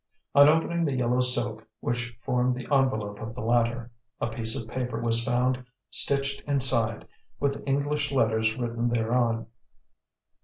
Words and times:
On 0.33 0.49
opening 0.49 0.83
the 0.83 0.95
yellow 0.95 1.19
silk 1.19 1.67
which 1.79 2.17
formed 2.25 2.55
the 2.55 2.65
envelope 2.75 3.19
of 3.19 3.35
the 3.35 3.41
latter, 3.41 3.91
a 4.19 4.25
piece 4.31 4.59
of 4.59 4.67
paper 4.67 4.99
was 4.99 5.23
found 5.23 5.63
stitched 5.91 6.41
inside, 6.47 7.07
with 7.39 7.61
English 7.67 8.11
letters 8.11 8.57
written 8.57 8.89
thereon. 8.89 9.45